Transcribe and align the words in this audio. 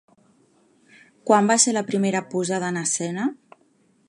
Quan 1.31 1.51
va 1.53 1.59
ser 1.67 1.75
la 1.77 1.85
primera 1.93 2.25
posada 2.33 2.73
en 2.75 2.85
escena? 2.85 3.31